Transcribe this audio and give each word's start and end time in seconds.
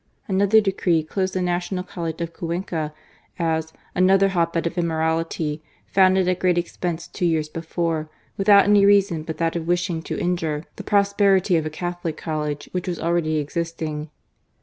Another 0.27 0.59
decree 0.59 1.03
closed 1.03 1.35
the 1.35 1.43
National 1.43 1.83
College 1.83 2.21
of 2.21 2.33
Cuenca, 2.33 2.91
as 3.37 3.71
another 3.93 4.29
hot 4.29 4.51
bed 4.51 4.65
of 4.65 4.75
immo 4.75 4.95
rality, 4.95 5.61
founded 5.85 6.27
at 6.27 6.39
great 6.39 6.57
expense 6.57 7.05
two 7.07 7.23
years 7.27 7.47
before, 7.47 8.09
without 8.35 8.63
any 8.63 8.83
reason 8.83 9.21
but 9.21 9.37
that 9.37 9.55
of 9.55 9.67
wishing 9.67 10.01
to 10.01 10.17
injure 10.17 10.63
the 10.77 10.83
prosperity 10.83 11.55
of 11.55 11.67
a 11.67 11.69
Catholic 11.69 12.17
College 12.17 12.67
which 12.71 12.87
was 12.87 12.99
already 12.99 13.37
existing." 13.37 14.09